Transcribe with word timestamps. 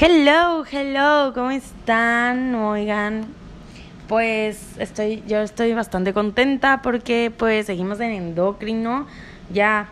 Hello, 0.00 0.64
hello, 0.70 1.32
¿cómo 1.34 1.50
están? 1.50 2.54
Oigan, 2.54 3.26
pues 4.08 4.78
estoy, 4.78 5.24
yo 5.26 5.40
estoy 5.40 5.74
bastante 5.74 6.12
contenta 6.12 6.80
porque 6.80 7.32
pues 7.36 7.66
seguimos 7.66 7.98
en 8.00 8.12
endocrino, 8.12 9.08
ya 9.52 9.88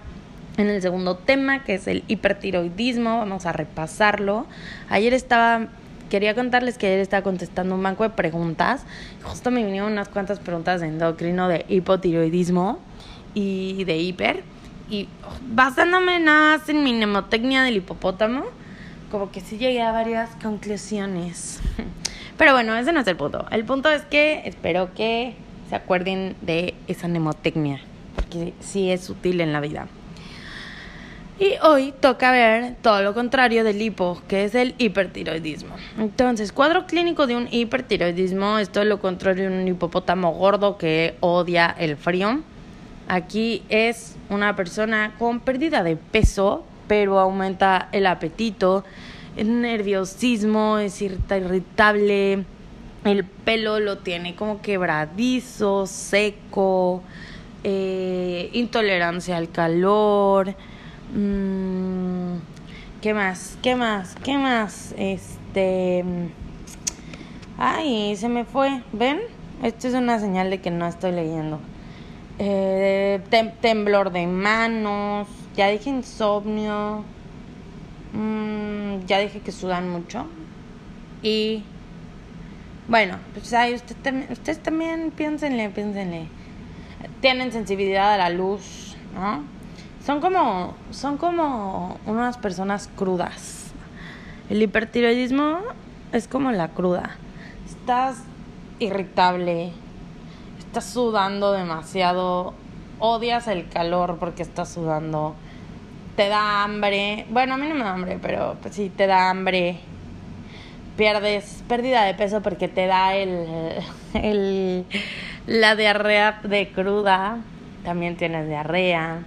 en 0.57 0.69
el 0.69 0.81
segundo 0.81 1.17
tema 1.17 1.65
que 1.65 1.75
es 1.75 1.89
el 1.89 2.05
hipertiroidismo, 2.07 3.19
vamos 3.19 3.45
a 3.45 3.53
repasarlo. 3.53 4.47
Ayer 4.89 5.15
estaba, 5.15 5.67
quería 6.09 6.35
contarles 6.35 6.79
que 6.79 6.87
ayer 6.87 7.01
estaba 7.01 7.23
contestando 7.23 7.75
un 7.75 7.83
banco 7.83 8.03
de 8.03 8.11
preguntas, 8.11 8.85
justo 9.23 9.51
me 9.51 9.65
vinieron 9.65 9.93
unas 9.93 10.09
cuantas 10.09 10.39
preguntas 10.39 10.81
de 10.81 10.89
endocrino, 10.89 11.49
de 11.49 11.65
hipotiroidismo 11.69 12.79
y 13.35 13.85
de 13.85 13.99
hiper, 13.99 14.43
y 14.91 15.09
basándome 15.49 16.19
nada 16.21 16.59
más 16.59 16.69
en 16.69 16.83
mi 16.83 16.93
mnemotecnia 16.93 17.63
del 17.63 17.77
hipopótamo, 17.77 18.45
como 19.11 19.31
que 19.31 19.41
sí 19.41 19.59
llegué 19.59 19.83
a 19.83 19.93
varias 19.93 20.31
conclusiones. 20.43 21.61
Pero 22.39 22.53
bueno, 22.53 22.77
ese 22.77 22.93
no 22.93 23.01
es 23.01 23.07
el 23.07 23.17
punto. 23.17 23.47
El 23.51 23.65
punto 23.65 23.91
es 23.91 24.03
que 24.03 24.43
espero 24.45 24.95
que 24.95 25.35
se 25.69 25.77
acuerden 25.77 26.37
de 26.41 26.75
esa 26.87 27.09
mnemotecnia, 27.09 27.81
porque 28.15 28.55
sí 28.61 28.91
es 28.91 29.11
útil 29.11 29.41
en 29.41 29.53
la 29.53 29.61
vida. 29.61 29.89
Y 31.41 31.55
hoy 31.63 31.95
toca 32.01 32.33
ver 32.33 32.75
todo 32.83 33.01
lo 33.03 33.15
contrario 33.15 33.63
del 33.63 33.81
hipo, 33.81 34.21
que 34.27 34.43
es 34.43 34.57
el 34.57 34.75
hipertiroidismo. 34.79 35.77
Entonces, 35.97 36.53
cuadro 36.53 36.87
clínico 36.87 37.29
de 37.29 37.37
un 37.37 37.47
hipertiroidismo 37.49 38.59
es 38.59 38.71
todo 38.71 38.85
lo 38.85 38.99
contrario 38.99 39.49
de 39.49 39.63
un 39.63 39.69
hipopótamo 39.69 40.33
gordo 40.33 40.79
que 40.79 41.15
odia 41.21 41.73
el 41.79 41.97
frío. 41.97 42.41
Aquí 43.07 43.63
es 43.69 44.17
una 44.31 44.57
persona 44.57 45.15
con 45.17 45.39
pérdida 45.39 45.85
de 45.85 45.97
peso, 45.97 46.65
pero 46.89 47.21
aumenta 47.21 47.89
el 47.93 48.07
apetito, 48.07 48.85
el 49.37 49.61
nerviosismo, 49.61 50.79
es 50.79 51.01
irritable, 51.01 52.45
el 53.05 53.25
pelo 53.25 53.79
lo 53.79 53.99
tiene 53.99 54.35
como 54.35 54.61
quebradizo, 54.61 55.87
seco, 55.87 57.05
eh, 57.63 58.51
intolerancia 58.55 59.37
al 59.37 59.53
calor. 59.53 60.57
Mm, 61.15 62.39
¿Qué 63.01 63.15
más? 63.15 63.57
¿Qué 63.63 63.75
más? 63.77 64.15
¿Qué 64.23 64.37
más? 64.37 64.95
Este. 64.99 66.05
Ay, 67.57 68.15
se 68.17 68.29
me 68.29 68.45
fue. 68.45 68.83
¿Ven? 68.93 69.21
Esto 69.63 69.89
es 69.89 69.95
una 69.95 70.19
señal 70.19 70.51
de 70.51 70.61
que 70.61 70.71
no 70.71 70.87
estoy 70.87 71.13
leyendo. 71.13 71.61
Eh, 72.39 73.21
temblor 73.61 74.13
de 74.13 74.27
manos, 74.27 75.29
ya 75.57 75.69
dije 75.69 75.91
insomnio. 75.91 77.05
Mm, 78.13 79.07
ya 79.07 79.19
dije 79.19 79.41
que 79.41 79.53
sudan 79.53 79.89
mucho. 79.89 80.27
Y 81.23 81.65
bueno, 82.87 83.19
pues 83.33 83.53
ay, 83.55 83.75
usted, 83.75 84.31
ustedes 84.31 84.63
también 84.63 85.11
piénsenle, 85.11 85.71
piénsenle. 85.71 86.29
Tienen 87.21 87.51
sensibilidad 87.53 88.13
a 88.13 88.19
la 88.19 88.31
luz, 88.31 88.97
¿no? 89.15 89.58
Son 90.09 90.23
como, 90.23 90.73
son 90.91 91.19
como 91.19 91.99
unas 92.07 92.39
personas 92.39 92.89
crudas. 92.97 93.73
El 94.49 94.63
hipertiroidismo 94.63 95.59
es 96.13 96.27
como 96.27 96.51
la 96.51 96.69
cruda. 96.69 97.19
Estás 97.67 98.23
irritable, 98.79 99.71
estás 100.61 100.87
sudando 100.87 101.53
demasiado, 101.53 102.55
odias 103.01 103.49
el 103.49 103.69
calor 103.69 104.17
porque 104.19 104.43
estás 104.43 104.71
sudando 104.71 105.35
te 106.17 106.31
da 106.31 106.65
hambre. 106.65 107.27
Bueno, 107.29 107.53
a 107.53 107.57
mí 107.59 107.69
no 107.69 107.75
me 107.75 107.85
da 107.85 107.93
hambre, 107.93 108.19
pero 108.23 108.57
pues 108.63 108.77
sí, 108.77 108.89
te 108.89 109.07
da 109.07 109.29
hambre. 109.29 109.79
Pierdes 110.97 111.63
pérdida 111.69 112.05
de 112.05 112.15
peso 112.15 112.41
porque 112.41 112.69
te 112.69 112.87
da 112.87 113.15
el, 113.15 113.47
el 114.15 114.87
la 115.47 115.77
diarrea 115.77 116.41
de 116.45 116.73
cruda. 116.73 117.41
También 117.85 118.17
tienes 118.17 118.49
diarrea. 118.49 119.23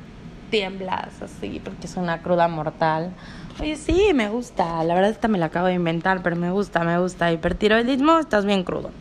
Tiemblas 0.51 1.21
así 1.21 1.59
porque 1.63 1.87
es 1.87 1.95
una 1.97 2.21
cruda 2.21 2.47
mortal. 2.47 3.11
Oye, 3.59 3.75
sí, 3.75 4.11
me 4.13 4.29
gusta. 4.29 4.83
La 4.83 4.93
verdad 4.93 5.09
esta 5.09 5.27
me 5.27 5.39
la 5.39 5.47
acabo 5.47 5.67
de 5.67 5.73
inventar, 5.73 6.21
pero 6.21 6.35
me 6.35 6.51
gusta, 6.51 6.83
me 6.83 6.99
gusta. 6.99 7.31
Hipertiroidismo, 7.31 8.19
estás 8.19 8.45
bien 8.45 8.63
crudo. 8.63 8.91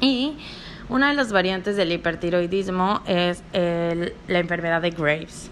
Y 0.00 0.36
una 0.88 1.10
de 1.10 1.14
las 1.14 1.32
variantes 1.32 1.76
del 1.76 1.92
hipertiroidismo 1.92 3.02
es 3.06 3.42
el, 3.52 4.14
la 4.26 4.38
enfermedad 4.38 4.80
de 4.80 4.90
Graves. 4.90 5.50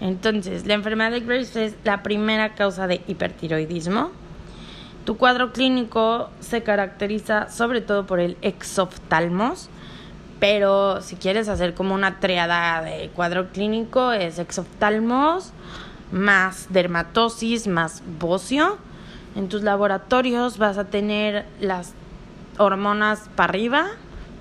Entonces, 0.00 0.66
la 0.66 0.74
enfermedad 0.74 1.10
de 1.10 1.20
Graves 1.20 1.54
es 1.56 1.74
la 1.84 2.02
primera 2.02 2.54
causa 2.54 2.86
de 2.86 3.02
hipertiroidismo. 3.06 4.10
Tu 5.04 5.16
cuadro 5.16 5.52
clínico 5.52 6.30
se 6.40 6.62
caracteriza 6.62 7.50
sobre 7.50 7.80
todo 7.80 8.06
por 8.06 8.20
el 8.20 8.36
exoftalmos, 8.42 9.68
pero 10.40 11.02
si 11.02 11.16
quieres 11.16 11.48
hacer 11.48 11.74
como 11.74 11.94
una 11.94 12.20
triada 12.20 12.82
de 12.82 13.10
cuadro 13.14 13.48
clínico 13.48 14.12
es 14.12 14.38
exoftalmos 14.38 15.52
más 16.12 16.66
dermatosis 16.70 17.66
más 17.66 18.02
bocio. 18.18 18.78
En 19.36 19.48
tus 19.48 19.62
laboratorios 19.62 20.58
vas 20.58 20.78
a 20.78 20.84
tener 20.84 21.44
las 21.60 21.92
hormonas 22.58 23.28
para 23.36 23.50
arriba, 23.50 23.86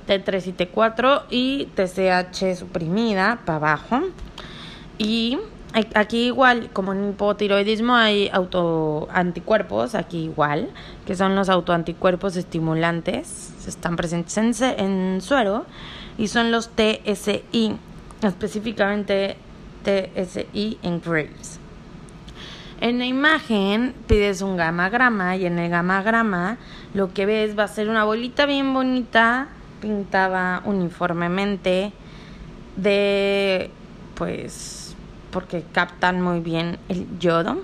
T3 0.07 0.47
y 0.47 0.53
T4 0.53 1.23
y 1.29 1.69
TSH 1.75 2.57
suprimida 2.57 3.39
para 3.45 3.57
abajo. 3.57 4.01
Y 4.97 5.37
aquí 5.73 6.25
igual, 6.25 6.69
como 6.71 6.93
en 6.93 7.09
hipotiroidismo 7.09 7.95
hay 7.95 8.29
autoanticuerpos, 8.29 9.95
aquí 9.95 10.25
igual, 10.25 10.69
que 11.05 11.15
son 11.15 11.35
los 11.35 11.49
autoanticuerpos 11.49 12.35
estimulantes, 12.35 13.53
están 13.67 13.95
presentes 13.95 14.61
en, 14.61 14.79
en 14.79 15.21
suero, 15.21 15.65
y 16.17 16.27
son 16.27 16.51
los 16.51 16.69
TSI, 16.69 17.77
específicamente 18.21 19.37
TSI 19.83 20.79
en 20.81 21.01
Graves. 21.01 21.59
En 22.79 22.99
la 22.99 23.05
imagen 23.05 23.95
pides 24.07 24.41
un 24.41 24.55
gamagrama 24.55 25.35
y 25.35 25.45
en 25.47 25.57
el 25.57 25.69
gamagrama 25.69 26.57
lo 26.93 27.11
que 27.11 27.25
ves 27.25 27.57
va 27.57 27.63
a 27.63 27.67
ser 27.67 27.89
una 27.89 28.03
bolita 28.03 28.45
bien 28.45 28.71
bonita 28.71 29.47
pintada 29.81 30.61
uniformemente 30.63 31.91
de 32.75 33.71
pues 34.13 34.86
porque 35.31 35.63
captan 35.71 36.21
muy 36.21 36.39
bien 36.39 36.77
el 36.89 37.07
yodo. 37.19 37.61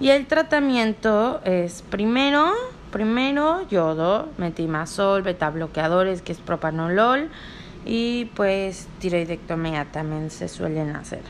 Y 0.00 0.10
el 0.10 0.26
tratamiento 0.26 1.40
es 1.44 1.82
primero, 1.82 2.52
primero 2.90 3.68
yodo, 3.68 4.28
metimazol, 4.38 5.22
beta 5.22 5.50
bloqueadores 5.50 6.22
que 6.22 6.32
es 6.32 6.38
propanolol 6.38 7.28
y 7.84 8.26
pues 8.34 8.88
tiroidectomía 8.98 9.86
también 9.92 10.30
se 10.30 10.48
suelen 10.48 10.96
hacer. 10.96 11.22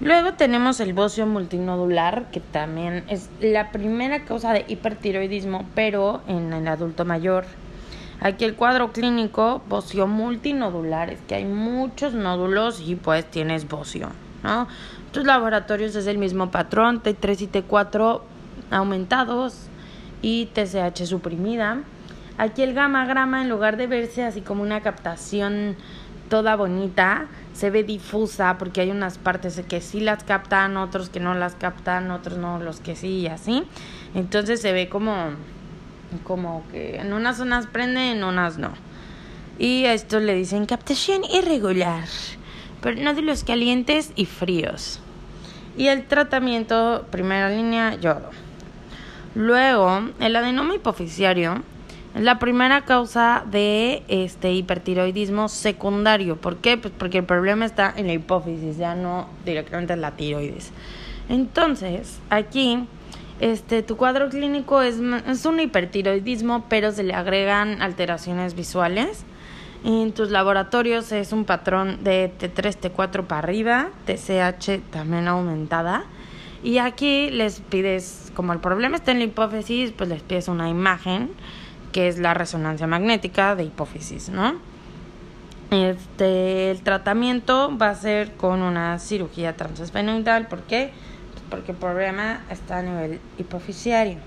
Luego 0.00 0.34
tenemos 0.34 0.78
el 0.78 0.92
bocio 0.92 1.26
multinodular, 1.26 2.30
que 2.30 2.38
también 2.38 3.04
es 3.08 3.28
la 3.40 3.72
primera 3.72 4.24
causa 4.24 4.52
de 4.52 4.64
hipertiroidismo, 4.68 5.66
pero 5.74 6.22
en 6.28 6.52
el 6.52 6.68
adulto 6.68 7.04
mayor. 7.04 7.46
Aquí 8.20 8.44
el 8.44 8.56
cuadro 8.56 8.92
clínico, 8.92 9.62
bocio 9.68 10.06
multinodular, 10.08 11.10
es 11.10 11.20
que 11.28 11.36
hay 11.36 11.44
muchos 11.44 12.14
nódulos 12.14 12.80
y 12.80 12.96
pues 12.96 13.24
tienes 13.30 13.68
bocio, 13.68 14.10
¿no? 14.42 14.66
Tus 15.12 15.24
laboratorios 15.24 15.94
es 15.94 16.06
el 16.08 16.18
mismo 16.18 16.50
patrón, 16.50 17.02
T3 17.02 17.42
y 17.42 17.46
T4 17.46 18.20
aumentados 18.70 19.68
y 20.20 20.46
TSH 20.46 21.06
suprimida. 21.06 21.82
Aquí 22.38 22.62
el 22.62 22.74
gamma 22.74 23.06
grama, 23.06 23.42
en 23.42 23.48
lugar 23.48 23.76
de 23.76 23.86
verse 23.86 24.24
así 24.24 24.40
como 24.40 24.62
una 24.62 24.80
captación 24.80 25.76
toda 26.28 26.56
bonita, 26.56 27.26
se 27.54 27.70
ve 27.70 27.84
difusa 27.84 28.58
porque 28.58 28.80
hay 28.80 28.90
unas 28.90 29.18
partes 29.18 29.62
que 29.68 29.80
sí 29.80 30.00
las 30.00 30.24
captan, 30.24 30.76
otros 30.76 31.08
que 31.08 31.20
no 31.20 31.34
las 31.34 31.54
captan, 31.54 32.10
otros 32.10 32.38
no, 32.38 32.58
los 32.58 32.80
que 32.80 32.96
sí 32.96 33.20
y 33.20 33.26
así. 33.28 33.64
Entonces 34.14 34.60
se 34.60 34.72
ve 34.72 34.88
como 34.88 35.30
como 36.24 36.64
que 36.70 36.96
en 36.96 37.12
unas 37.12 37.36
zonas 37.36 37.66
prende, 37.66 38.12
en 38.12 38.24
unas 38.24 38.58
no. 38.58 38.72
Y 39.58 39.86
a 39.86 39.94
esto 39.94 40.20
le 40.20 40.34
dicen 40.34 40.66
captación 40.66 41.22
irregular, 41.24 42.04
pero 42.80 43.00
nódulos 43.02 43.44
calientes 43.44 44.12
y 44.14 44.26
fríos. 44.26 45.00
Y 45.76 45.88
el 45.88 46.06
tratamiento, 46.06 47.06
primera 47.10 47.48
línea, 47.50 47.94
yodo. 47.96 48.30
Luego, 49.34 50.08
el 50.20 50.34
adenoma 50.34 50.74
hipofisiario 50.74 51.62
es 52.14 52.22
la 52.22 52.38
primera 52.38 52.84
causa 52.84 53.44
de 53.50 54.02
este 54.08 54.52
hipertiroidismo 54.52 55.48
secundario. 55.48 56.36
¿Por 56.36 56.56
qué? 56.56 56.76
Pues 56.76 56.92
porque 56.96 57.18
el 57.18 57.24
problema 57.24 57.64
está 57.64 57.92
en 57.96 58.06
la 58.06 58.14
hipófisis, 58.14 58.76
ya 58.76 58.94
no 58.94 59.28
directamente 59.44 59.92
en 59.92 60.00
la 60.00 60.12
tiroides. 60.12 60.72
Entonces, 61.28 62.18
aquí 62.30 62.86
este, 63.40 63.82
tu 63.82 63.96
cuadro 63.96 64.28
clínico 64.28 64.82
es, 64.82 64.96
es 65.26 65.46
un 65.46 65.60
hipertiroidismo, 65.60 66.64
pero 66.68 66.92
se 66.92 67.02
le 67.02 67.14
agregan 67.14 67.82
alteraciones 67.82 68.54
visuales. 68.54 69.24
En 69.84 70.12
tus 70.12 70.30
laboratorios 70.30 71.12
es 71.12 71.32
un 71.32 71.44
patrón 71.44 72.02
de 72.02 72.32
T3, 72.38 72.92
T4 72.92 73.24
para 73.24 73.38
arriba, 73.38 73.90
TCH 74.06 74.80
también 74.90 75.28
aumentada. 75.28 76.04
Y 76.64 76.78
aquí 76.78 77.30
les 77.30 77.60
pides, 77.60 78.32
como 78.34 78.52
el 78.52 78.58
problema 78.58 78.96
está 78.96 79.12
en 79.12 79.18
la 79.18 79.24
hipófisis, 79.26 79.92
pues 79.92 80.08
les 80.08 80.22
pides 80.22 80.48
una 80.48 80.68
imagen, 80.68 81.30
que 81.92 82.08
es 82.08 82.18
la 82.18 82.34
resonancia 82.34 82.88
magnética 82.88 83.54
de 83.54 83.64
hipófisis, 83.64 84.28
¿no? 84.28 84.56
Este, 85.70 86.70
el 86.72 86.82
tratamiento 86.82 87.76
va 87.76 87.90
a 87.90 87.94
ser 87.94 88.32
con 88.32 88.62
una 88.62 88.98
cirugía 88.98 89.56
transesfenoidal. 89.56 90.48
¿Por 90.48 90.62
qué? 90.62 90.90
Pues 90.90 91.07
porque 91.50 91.72
el 91.72 91.78
problema 91.78 92.40
está 92.50 92.78
a 92.78 92.82
nivel 92.82 93.20
hipofisiario. 93.38 94.18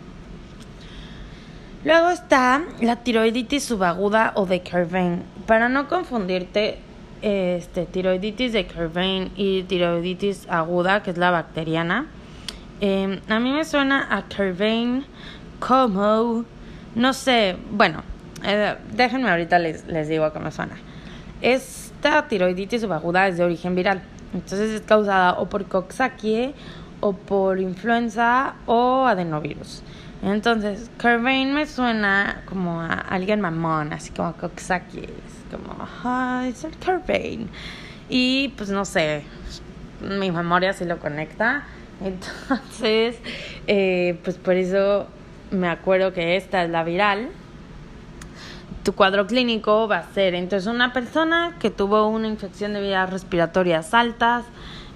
Luego 1.83 2.11
está 2.11 2.61
la 2.79 2.97
tiroiditis 2.97 3.63
subaguda 3.63 4.33
o 4.35 4.45
de 4.45 4.61
Kervane. 4.61 5.23
Para 5.47 5.67
no 5.67 5.87
confundirte, 5.87 6.77
este, 7.23 7.85
tiroiditis 7.85 8.53
de 8.53 8.67
Kervane 8.67 9.31
y 9.35 9.63
tiroiditis 9.63 10.47
aguda, 10.47 11.01
que 11.01 11.09
es 11.09 11.17
la 11.17 11.31
bacteriana. 11.31 12.05
Em, 12.81 13.19
a 13.27 13.39
mí 13.39 13.51
me 13.51 13.65
suena 13.65 14.07
a 14.15 14.27
Kervane 14.27 15.03
como, 15.59 16.45
no 16.93 17.13
sé, 17.13 17.57
bueno, 17.71 18.03
eh, 18.43 18.75
déjenme 18.93 19.29
ahorita 19.29 19.57
les, 19.57 19.87
les 19.87 20.07
digo 20.07 20.31
cómo 20.33 20.51
suena. 20.51 20.77
Esta 21.41 22.27
tiroiditis 22.27 22.81
subaguda 22.81 23.27
es 23.27 23.37
de 23.37 23.43
origen 23.43 23.73
viral, 23.73 24.03
entonces 24.33 24.69
es 24.69 24.81
causada 24.81 25.33
o 25.33 25.49
por 25.49 25.65
Coxsackie 25.65 26.53
o 27.01 27.13
por 27.13 27.59
influenza 27.59 28.53
o 28.65 29.05
adenovirus. 29.05 29.83
Entonces, 30.23 30.89
Kervane 30.99 31.51
me 31.51 31.65
suena 31.65 32.43
como 32.45 32.79
a 32.79 32.93
alguien 32.93 33.41
mamón, 33.41 33.91
así 33.91 34.11
como 34.11 34.33
Coxsackie, 34.33 35.09
como, 35.49 35.87
ay, 36.03 36.51
es 36.51 36.63
el 36.63 36.77
Kervane. 36.77 37.47
Y 38.07 38.49
pues 38.49 38.69
no 38.69 38.85
sé, 38.85 39.23
mi 40.01 40.31
memoria 40.31 40.73
sí 40.73 40.85
lo 40.85 40.99
conecta. 40.99 41.63
Entonces, 42.01 43.17
eh, 43.67 44.19
pues 44.23 44.37
por 44.37 44.55
eso 44.55 45.07
me 45.51 45.67
acuerdo 45.67 46.13
que 46.13 46.35
esta 46.35 46.63
es 46.63 46.69
la 46.69 46.83
viral 46.83 47.29
tu 48.83 48.93
cuadro 48.93 49.27
clínico 49.27 49.87
va 49.87 49.97
a 49.97 50.13
ser 50.13 50.33
entonces 50.33 50.67
una 50.67 50.91
persona 50.91 51.55
que 51.59 51.69
tuvo 51.69 52.07
una 52.07 52.27
infección 52.27 52.73
de 52.73 52.81
vías 52.81 53.09
respiratorias 53.09 53.93
altas, 53.93 54.43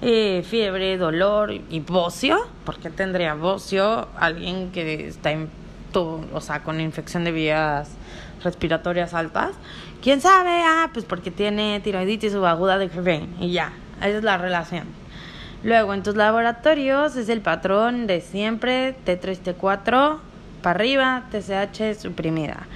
eh, 0.01 0.44
fiebre, 0.47 0.97
dolor 0.97 1.51
y 1.51 1.80
bocio. 1.80 2.38
¿Por 2.65 2.77
qué 2.77 2.89
tendría 2.89 3.33
bocio 3.33 4.07
alguien 4.18 4.71
que 4.71 5.07
está 5.07 5.31
en, 5.31 5.50
o 5.94 6.42
sea, 6.42 6.63
con 6.63 6.80
infección 6.81 7.24
de 7.24 7.31
vías 7.31 7.89
respiratorias 8.44 9.13
altas? 9.13 9.51
¿Quién 10.01 10.21
sabe? 10.21 10.62
Ah, 10.63 10.89
pues 10.94 11.06
porque 11.06 11.31
tiene 11.31 11.80
tiroiditis 11.80 12.33
subaguda 12.33 12.77
de 12.77 12.89
Kervane 12.89 13.30
y 13.39 13.51
ya, 13.51 13.74
esa 14.00 14.18
es 14.18 14.24
la 14.24 14.38
relación. 14.38 14.86
Luego, 15.63 15.95
en 15.95 16.03
tus 16.03 16.15
laboratorios 16.15 17.15
es 17.15 17.27
el 17.27 17.42
patrón 17.42 18.06
de 18.06 18.21
siempre, 18.21 18.95
T3, 19.06 19.56
T4, 19.56 20.19
para 20.62 20.80
arriba, 20.80 21.24
TSH 21.31 22.00
suprimida. 22.00 22.68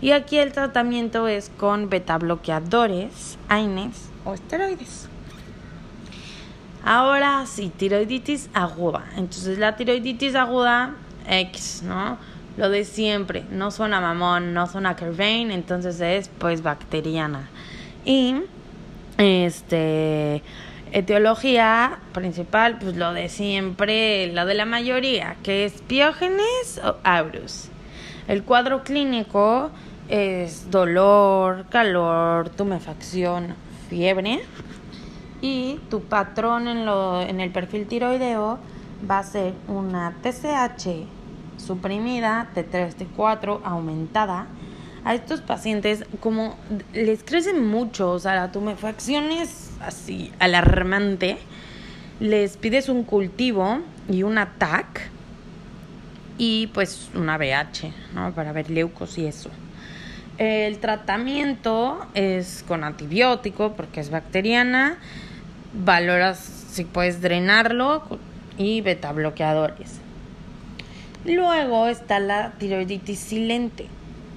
Y 0.00 0.12
aquí 0.12 0.38
el 0.38 0.52
tratamiento 0.52 1.28
es 1.28 1.50
con 1.50 1.90
beta 1.90 2.16
bloqueadores, 2.16 3.36
AINES 3.48 4.10
o 4.24 4.32
esteroides. 4.32 5.10
Ahora 6.84 7.44
sí, 7.46 7.72
tiroiditis 7.76 8.50
aguda. 8.54 9.04
Entonces 9.16 9.58
la 9.58 9.76
tiroiditis 9.76 10.34
aguda, 10.34 10.94
X, 11.28 11.82
¿no? 11.84 12.18
Lo 12.56 12.70
de 12.70 12.84
siempre, 12.84 13.44
no 13.50 13.70
suena 13.70 14.00
mamón, 14.00 14.52
no 14.54 14.66
suena 14.66 14.96
Kervane, 14.96 15.54
entonces 15.54 16.00
es 16.00 16.28
pues 16.28 16.62
bacteriana. 16.62 17.48
Y 18.04 18.34
este 19.18 20.42
etiología 20.92 21.98
principal, 22.12 22.78
pues 22.78 22.96
lo 22.96 23.12
de 23.12 23.28
siempre, 23.28 24.32
lo 24.32 24.46
de 24.46 24.54
la 24.54 24.64
mayoría, 24.64 25.36
que 25.42 25.64
es 25.64 25.74
piógenes 25.82 26.80
o 26.82 26.96
aurus. 27.04 27.68
El 28.26 28.42
cuadro 28.42 28.82
clínico 28.82 29.70
es 30.08 30.70
dolor, 30.70 31.66
calor, 31.68 32.48
tumefacción, 32.50 33.54
fiebre. 33.88 34.40
Y 35.40 35.80
tu 35.90 36.02
patrón 36.02 36.68
en, 36.68 36.84
lo, 36.84 37.22
en 37.22 37.40
el 37.40 37.50
perfil 37.50 37.86
tiroideo 37.86 38.58
va 39.08 39.18
a 39.18 39.22
ser 39.22 39.54
una 39.68 40.14
TSH 40.22 41.06
suprimida, 41.58 42.48
T3, 42.54 42.94
T4 42.94 43.60
aumentada. 43.64 44.46
A 45.04 45.14
estos 45.14 45.40
pacientes, 45.40 46.04
como 46.20 46.56
les 46.92 47.22
crece 47.22 47.54
mucho, 47.54 48.10
o 48.10 48.18
sea, 48.18 48.34
la 48.34 48.52
tumefacción 48.52 49.30
es 49.30 49.70
así 49.80 50.32
alarmante, 50.38 51.38
les 52.20 52.56
pides 52.56 52.88
un 52.88 53.04
cultivo 53.04 53.78
y 54.08 54.24
un 54.24 54.38
ATAC 54.38 55.08
y 56.36 56.66
pues 56.68 57.10
una 57.14 57.38
BH, 57.38 57.92
¿no? 58.14 58.32
Para 58.32 58.52
ver 58.52 58.70
leucos 58.70 59.18
y 59.18 59.26
eso. 59.26 59.50
El 60.38 60.78
tratamiento 60.78 62.06
es 62.14 62.64
con 62.66 62.84
antibiótico 62.84 63.72
porque 63.74 64.00
es 64.00 64.10
bacteriana. 64.10 64.98
Valoras 65.72 66.38
si 66.38 66.84
puedes 66.84 67.20
drenarlo 67.20 68.02
y 68.56 68.80
beta 68.80 69.12
bloqueadores. 69.12 70.00
Luego 71.24 71.88
está 71.88 72.20
la 72.20 72.52
tiroiditis 72.52 73.18
silente. 73.18 73.86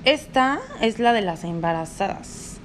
Esta 0.04 0.60
es 0.82 1.00
la 1.00 1.14
de 1.14 1.22
las 1.22 1.44
embarazadas. 1.44 2.60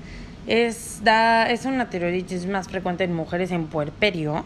Es, 0.47 1.01
da, 1.05 1.45
es 1.51 1.65
una 1.65 1.91
tiroiditis 1.91 2.47
más 2.47 2.69
frecuente 2.69 3.05
en 3.05 3.13
mujeres 3.13 3.51
en 3.51 3.67
puerperio. 3.67 4.45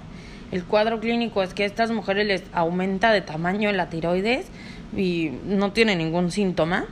El 0.51 0.65
cuadro 0.65 1.01
clínico 1.01 1.43
es 1.43 1.55
que 1.55 1.63
a 1.63 1.67
estas 1.67 1.91
mujeres 1.91 2.27
les 2.27 2.43
aumenta 2.53 3.13
de 3.13 3.21
tamaño 3.21 3.71
la 3.73 3.89
tiroides 3.89 4.47
y 4.97 5.31
no 5.47 5.73
tiene 5.73 5.97
ningún 5.97 6.31
síntoma. 6.31 6.87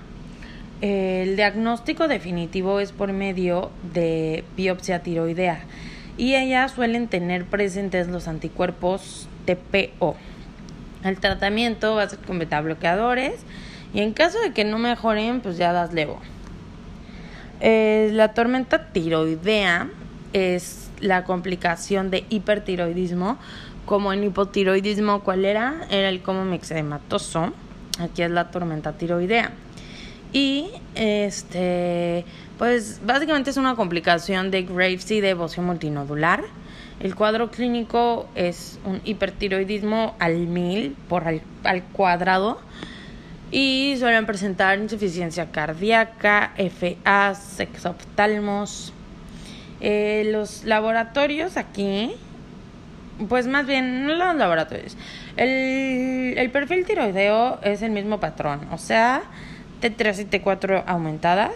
El 0.80 1.34
diagnóstico 1.34 2.06
definitivo 2.06 2.78
es 2.78 2.92
por 2.92 3.12
medio 3.12 3.70
de 3.92 4.44
biopsia 4.56 5.02
tiroidea 5.02 5.64
y 6.18 6.34
ellas 6.34 6.72
suelen 6.72 7.08
tener 7.08 7.44
presentes 7.46 8.08
los 8.08 8.28
anticuerpos 8.28 9.28
TPO. 9.46 10.16
El 11.04 11.20
tratamiento 11.20 11.94
va 11.94 12.02
a 12.02 12.08
ser 12.08 12.18
con 12.18 12.38
beta 12.38 12.60
bloqueadores 12.60 13.40
y 13.94 14.00
en 14.00 14.12
caso 14.12 14.38
de 14.40 14.52
que 14.52 14.64
no 14.64 14.78
mejoren, 14.78 15.40
pues 15.40 15.56
ya 15.56 15.72
das 15.72 15.94
levo. 15.94 16.18
Eh, 17.60 18.10
la 18.12 18.34
tormenta 18.34 18.88
tiroidea 18.92 19.88
es 20.32 20.90
la 21.00 21.24
complicación 21.24 22.10
de 22.10 22.24
hipertiroidismo, 22.28 23.38
como 23.86 24.12
en 24.12 24.24
hipotiroidismo, 24.24 25.20
¿cuál 25.20 25.44
era? 25.44 25.86
Era 25.90 26.08
el 26.08 26.20
como 26.20 26.44
mixedematoso. 26.44 27.52
Aquí 28.00 28.22
es 28.22 28.30
la 28.30 28.50
tormenta 28.50 28.92
tiroidea. 28.92 29.52
Y 30.32 30.70
este, 30.94 32.24
pues 32.58 33.00
básicamente 33.04 33.50
es 33.50 33.56
una 33.56 33.74
complicación 33.76 34.50
de 34.50 34.62
Graves 34.62 35.10
y 35.10 35.20
de 35.20 35.28
devoción 35.28 35.66
multinodular. 35.66 36.44
El 37.00 37.14
cuadro 37.14 37.50
clínico 37.50 38.28
es 38.34 38.78
un 38.84 39.00
hipertiroidismo 39.04 40.16
al 40.18 40.34
mil 40.48 40.96
por 41.08 41.24
al, 41.26 41.82
cuadrado 41.92 42.60
y 43.52 43.94
suelen 43.98 44.26
presentar 44.26 44.78
insuficiencia 44.78 45.50
cardíaca, 45.52 46.52
FA, 46.56 47.34
sexoftalmos. 47.34 48.92
Eh, 49.80 50.28
los 50.32 50.64
laboratorios 50.64 51.56
aquí, 51.56 52.10
pues 53.28 53.46
más 53.46 53.64
bien 53.64 54.18
los 54.18 54.34
laboratorios. 54.34 54.96
El, 55.36 56.34
el 56.36 56.50
perfil 56.50 56.84
tiroideo 56.84 57.60
es 57.62 57.82
el 57.82 57.92
mismo 57.92 58.18
patrón, 58.18 58.66
o 58.72 58.78
sea, 58.78 59.22
T3 59.80 60.20
y 60.20 60.24
T4 60.24 60.84
aumentadas. 60.86 61.52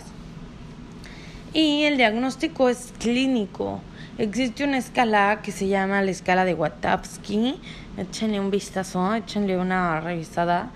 Y 1.54 1.84
el 1.84 1.96
diagnóstico 1.96 2.68
es 2.68 2.94
clínico. 2.98 3.80
Existe 4.18 4.64
una 4.64 4.78
escala 4.78 5.40
que 5.42 5.52
se 5.52 5.68
llama 5.68 6.00
la 6.02 6.10
escala 6.10 6.44
de 6.44 6.54
Watapsky. 6.54 7.56
Échenle 7.98 8.40
un 8.40 8.50
vistazo, 8.50 9.14
échenle 9.14 9.58
una 9.58 10.00
revisada. 10.00 10.70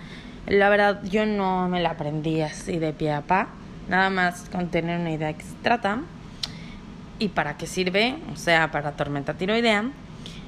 La 0.47 0.69
verdad, 0.69 1.03
yo 1.05 1.25
no 1.27 1.69
me 1.69 1.81
la 1.81 1.91
aprendí 1.91 2.41
así 2.43 2.79
de 2.79 2.93
pie 2.93 3.13
a 3.13 3.23
pa. 3.23 3.49
Nada 3.89 4.11
más 4.11 4.49
con 4.51 4.69
tener 4.69 5.01
una 5.01 5.13
idea 5.13 5.33
que 5.33 5.45
se 5.45 5.55
trata. 5.63 6.01
Y 7.19 7.29
para 7.29 7.57
qué 7.57 7.67
sirve, 7.67 8.17
o 8.33 8.37
sea, 8.37 8.71
para 8.71 8.93
tormenta 8.93 9.35
tiroidea. 9.35 9.91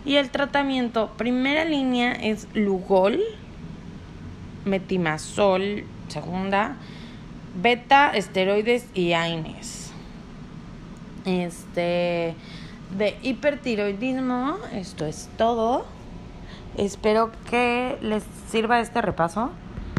Y 0.05 0.17
el 0.17 0.31
tratamiento, 0.31 1.11
primera 1.17 1.65
línea 1.65 2.13
es 2.13 2.49
Lugol, 2.55 3.21
metimazol, 4.65 5.85
segunda, 6.09 6.77
beta, 7.61 8.11
esteroides 8.11 8.87
y 8.95 9.13
AINES. 9.13 9.93
Este, 11.25 12.35
de 12.97 13.19
hipertiroidismo, 13.23 14.57
esto 14.73 15.07
es 15.07 15.29
todo. 15.37 15.85
Espero 16.77 17.31
que 17.51 17.99
les 18.01 18.25
sirva 18.51 18.81
este 18.81 19.03
repaso 19.03 19.51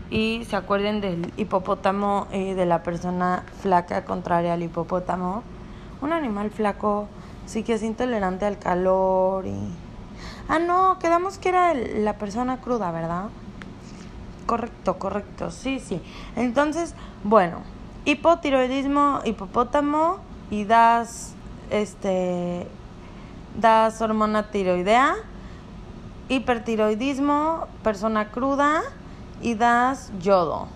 y 0.09 0.45
se 0.49 0.55
acuerden 0.55 1.01
del 1.01 1.31
hipopótamo, 1.37 2.27
eh, 2.31 2.55
de 2.55 2.65
la 2.65 2.83
persona 2.83 3.43
flaca 3.61 4.05
contraria 4.05 4.53
al 4.53 4.63
hipopótamo 4.63 5.43
Un 6.01 6.13
animal 6.13 6.49
flaco 6.49 7.07
sí 7.45 7.63
que 7.63 7.73
es 7.73 7.83
intolerante 7.83 8.45
al 8.45 8.57
calor 8.57 9.45
y... 9.45 9.57
Ah, 10.47 10.59
no, 10.59 10.97
quedamos 10.99 11.37
que 11.37 11.49
era 11.49 11.73
la 11.73 12.17
persona 12.17 12.57
cruda, 12.57 12.91
¿verdad? 12.91 13.25
Correcto, 14.49 14.97
correcto, 14.97 15.51
sí, 15.51 15.79
sí. 15.79 16.01
Entonces, 16.35 16.95
bueno, 17.23 17.59
hipotiroidismo, 18.05 19.19
hipopótamo 19.23 20.17
y 20.49 20.65
das, 20.65 21.35
este, 21.69 22.65
das 23.61 24.01
hormona 24.01 24.49
tiroidea, 24.49 25.17
hipertiroidismo, 26.29 27.67
persona 27.83 28.31
cruda 28.31 28.81
y 29.39 29.53
das 29.53 30.11
yodo, 30.19 30.67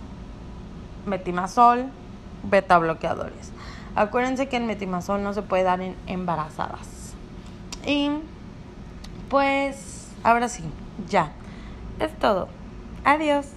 metimazol, 1.08 1.88
beta 2.44 2.78
bloqueadores. 2.78 3.52
Acuérdense 3.96 4.50
que 4.50 4.58
el 4.58 4.66
metimazol 4.66 5.24
no 5.24 5.34
se 5.34 5.42
puede 5.42 5.64
dar 5.64 5.82
en 5.82 5.96
embarazadas. 6.06 7.16
Y 7.88 8.12
pues, 9.30 10.10
ahora 10.24 10.48
sí, 10.48 10.64
ya. 11.10 11.32
Es 12.00 12.16
todo. 12.20 12.50
Adiós. 13.04 13.48